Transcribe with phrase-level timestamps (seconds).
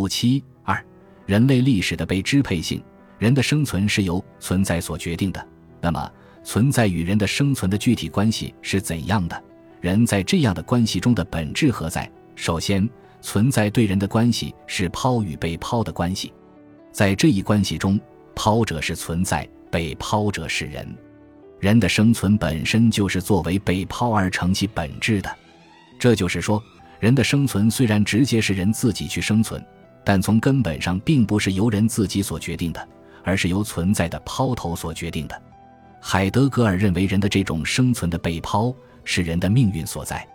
[0.00, 0.82] 五七二，
[1.26, 2.82] 人类历史的被支配性，
[3.18, 5.46] 人的生存是由存在所决定的。
[5.78, 6.10] 那么，
[6.42, 9.44] 存在与人的生存的具体关系是怎样的？
[9.82, 12.10] 人在这样的关系中的本质何在？
[12.34, 12.88] 首先，
[13.20, 16.32] 存在对人的关系是抛与被抛的关系，
[16.90, 18.00] 在这一关系中，
[18.34, 20.88] 抛者是存在，被抛者是人。
[21.58, 25.30] 人的生存本身就是作为被抛而成其本质的。
[25.98, 26.62] 这就是说，
[27.00, 29.62] 人的生存虽然直接是人自己去生存，
[30.04, 32.88] 但从根本上并不是由人自己所决定的，
[33.22, 35.42] 而是由存在的抛头所决定的。
[36.00, 38.74] 海德格尔认为，人的这种生存的被抛
[39.04, 40.26] 是人的命运所在。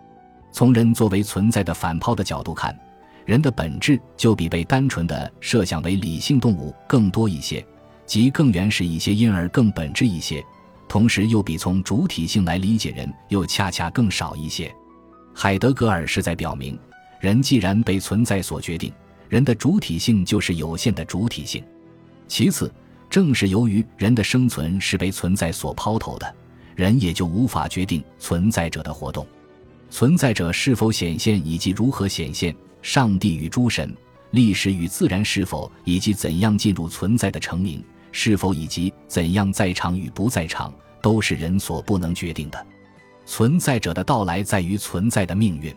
[0.52, 2.78] 从人作为存在的反抛的角度看，
[3.24, 7.66] 人的本质就比被单纯的设想为理性动物更多一些，
[8.06, 10.42] 即更原始一些，因而更本质一些。
[10.88, 14.72] 同时，又比从主体性来理解人又恰恰更少一些。
[15.34, 16.78] 海德格尔是在表明，
[17.20, 18.92] 人既然被存在所决定，
[19.28, 21.62] 人的主体性就是有限的主体性。
[22.28, 22.72] 其次，
[23.08, 26.34] 正是由于人的生存是被存在所抛投的，
[26.74, 29.26] 人也就无法决定存在者的活动。
[29.90, 33.94] 存在者是否显现以及如何显现，上帝与诸神、
[34.32, 37.82] 历史与自然是否以及怎样进入存在的成名。
[38.12, 42.66] 是否以及怎样在场与不在场，都是人所不能决定的。
[43.26, 45.74] 存在者的到来在于存在的命运，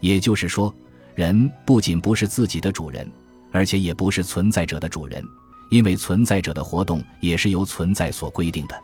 [0.00, 0.74] 也就是说，
[1.16, 3.10] 人不仅不是自己的主人，
[3.50, 5.24] 而且也不是存在者的主人，
[5.70, 8.78] 因为存在者的活动也是由存在所规定的。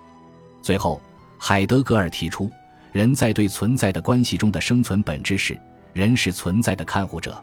[0.62, 0.98] 最后，
[1.38, 2.50] 海德格尔提出，
[2.90, 5.60] 人在对存在的关系中的生存本质是，
[5.92, 7.38] 人是存在的看护者。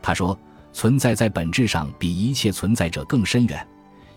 [0.00, 0.38] 他说，
[0.72, 3.66] 存在在本质上比一切存在者更深远。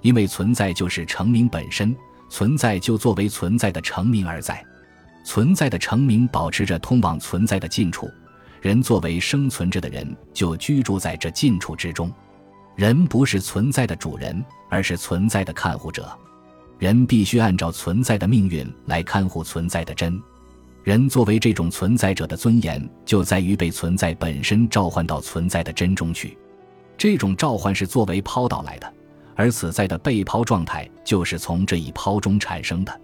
[0.03, 1.95] 因为存在就是成名本身，
[2.29, 4.63] 存在就作为存在的成名而在，
[5.25, 8.07] 存在的成名保持着通往存在的近处，
[8.63, 12.09] 人作为生存着的人就居住在这近处之中。
[12.77, 16.17] 人不是存在的主人，而是存在的看护者。
[16.79, 20.17] 人必须按照存在的命运来看护存在的真。
[20.81, 26.37] 人作为这种存在者的尊严，就在于被存在本身召唤到存在的真中去。
[26.97, 28.93] 这种召唤是作为抛导来的。
[29.35, 33.01] 而此在的被抛状态就是从这一抛中产生的。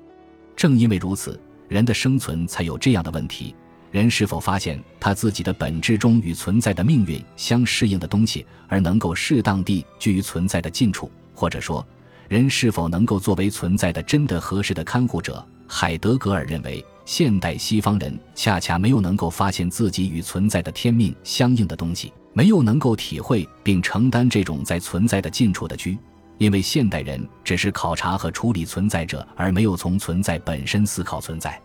[0.56, 1.38] 正因为如此，
[1.68, 3.53] 人的生存才有这样的问题：
[3.92, 11.12] 人是否发现他自己的本质中与存在的命运相适应的东西，而能够适当地居于存在的近处？
[11.34, 11.86] 或者说，
[12.28, 15.44] 人是否能够作为存在的真的合适的看护者？
[15.68, 25.98] 海德格尔认为，现代西方人恰恰没有能够发现自己与存在的天命相应的东西，没有能够体会并承担这种在存在的近处的居。
[26.38, 31.62] 因为现代人只是考察和处理存在者，而没有从存在本身思考存在，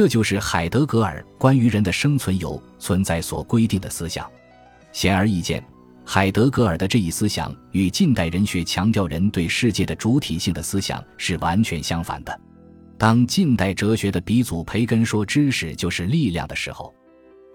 [0.00, 4.26] 这就是海德格尔关于人的生存由存在所规定的思想。
[4.92, 5.62] 显而易见，
[6.06, 12.40] 海德格尔的这一思想与近代人学强调人对世界的主体性的思想是完全相反的。
[12.96, 16.94] 当近代哲学的鼻祖培根说知识就是力量的时候，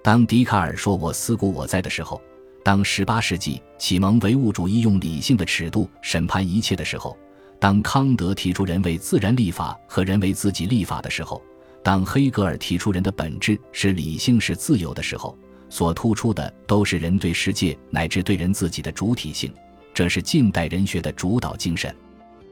[0.04, 2.22] 当笛卡尔说我思故我在的时候。
[2.64, 7.18] 当十八世纪启蒙唯物主义用理性的尺度审判一切的时候，
[7.60, 11.42] 当康德提出人为自然立法和人为自己立法的时候，
[11.86, 15.38] 当黑格尔提出人的本质是理性是自由的时候，
[15.70, 19.54] 所突出的都是人对世界乃至对人自己的主体性，
[19.94, 21.96] 这是近代人学的主导精神。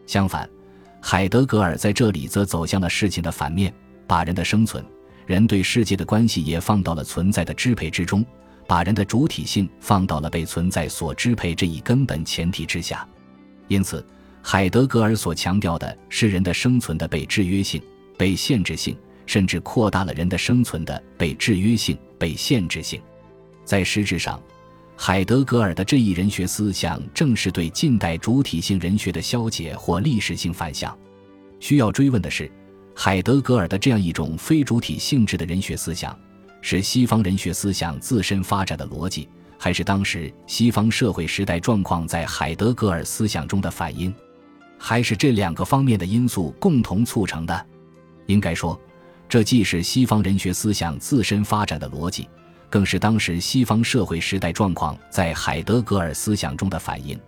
[0.05, 0.47] 相反，
[1.01, 3.73] 海德格尔在这里则走向了事情的反面，
[4.05, 4.85] 把人的生存、
[5.25, 8.23] 人对世界的关系也放到了存在的支配之中。
[8.67, 13.07] 把人的主体性放到了被存在所支配这一根本前提之下，
[13.67, 14.05] 因此，
[14.43, 17.81] 海德格尔所强调的是人的生存的被制约性、
[18.15, 18.95] 被限制性，
[19.25, 23.01] 甚至扩大了人的生存的被制约性、被限制性。
[23.65, 24.41] 在实质上，
[24.95, 30.97] 海德格尔的这一人学思想正是对近代主体性人学的消解或历史性反向。
[31.59, 32.51] 需要追问的是，
[32.95, 36.17] 海德格尔的这样一种非主体性质的人学思想。
[36.65, 44.13] 是西方人学思想自身发展的逻辑，还是当时西方社会时代状况在海德格尔思想中的反应，
[44.77, 47.65] 还是这两个方面的因素共同促成的？
[48.27, 48.79] 应该说，
[49.33, 52.29] 这既是西方人学思想自身发展的逻辑，
[52.69, 57.19] 更是当时西方社会时代状况在海德格尔思想中的反应。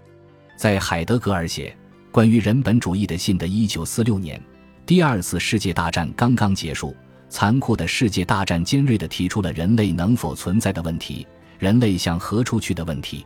[0.55, 1.75] 在海德格尔写
[2.11, 4.39] 关于人本主义的信的一九四六年，
[4.85, 6.95] 第二次世界大战刚刚结束。
[7.27, 11.25] 残酷的世界大战尖锐地提出了人类能否存在的问题，
[11.57, 13.25] 人类向何处去的问题，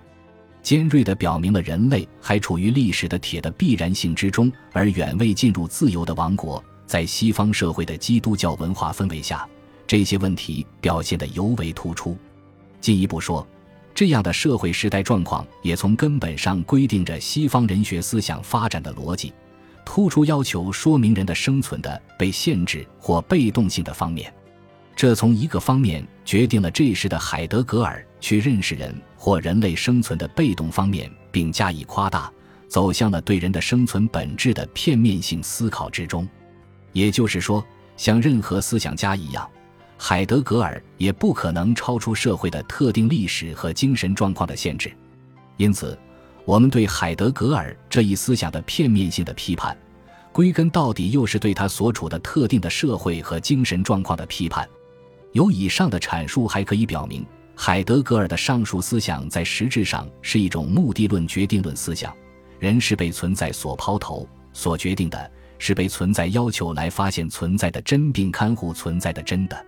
[0.64, 6.64] 尖锐地表明了人类还处于历史的铁的必然性之中，而远未进入自由的王国。
[6.90, 9.48] 在西方社会的基督教文化氛围下，
[9.86, 12.18] 这些问题表现得尤为突出。
[12.82, 13.48] 进一步说，
[13.94, 19.32] 这样的社会时代状况也从根本上规定着西方人学思想发展的逻辑，
[19.86, 24.34] 突出要求说明人的生存的被限制或被动性的方面。
[24.96, 32.34] 这从一个方面决定了这时的海德格尔去认识人或人类生存的被动方面，并加以夸大，
[32.68, 36.28] 走向了对人的生存本质的片面性思考之中。
[36.92, 37.64] 也就是说，
[37.98, 39.50] 像任何思想家一样。
[39.98, 44.90] 海德格尔也不可能超出社会的特定历史和精神状况的限制，
[45.58, 45.98] 因此，
[46.46, 49.78] 我们对海德格尔这一思想的片面性的批判，
[50.32, 54.66] 归根到底又是对他所处的特定的社会和精神状况的批判。
[55.34, 62.16] 由以上的阐述还可以表明，海德格尔的上述思想在实质上是一种目的论决定论思想，
[62.58, 69.66] 人是被存在所抛头、所决定的，是被存在要求来发现存在的真并看护存在的真的。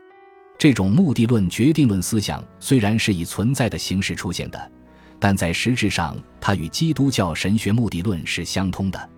[0.57, 4.71] 这种目的论决定论思想虽然是以存在的形式出现的，
[5.19, 9.09] 但在实质上，它与基督教神学目的论是相通的。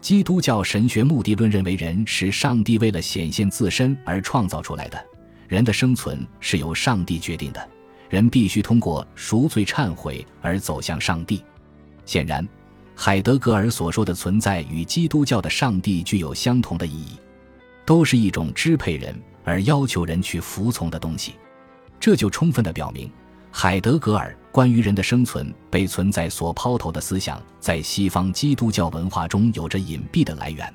[0.00, 5.04] 基督教神学目的论认为，人是上帝为了显现自身而创造出来的，
[5.48, 7.68] 人的生存是由上帝决定的，
[8.08, 11.42] 人必须通过赎罪忏悔而走向上帝。
[12.04, 12.46] 显然，
[12.96, 17.18] 海德格尔所说的存在与基督教的上帝具有相同的意义，
[17.84, 19.14] 都是一种支配人。
[19.46, 21.34] 而要求人去服从的东西，
[22.00, 23.10] 这就充分的表明，
[23.50, 30.74] 海德格尔关于人的生存被存在所抛头的思想，在西方基督教文化中有着隐蔽的来源。